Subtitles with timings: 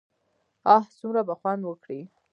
[0.73, 2.01] اه څومره به خوند وکړي.